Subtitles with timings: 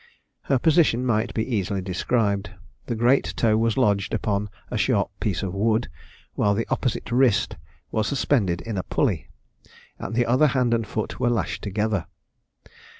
[0.45, 2.49] Her position might be easily described.
[2.87, 5.89] The great toe was lodged upon a sharp piece of wood,
[6.33, 7.55] while the opposite wrist
[7.91, 9.27] was suspended in a pulley,
[9.99, 12.07] and the other hand and foot were lashed together.